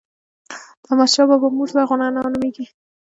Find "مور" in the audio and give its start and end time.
1.55-1.67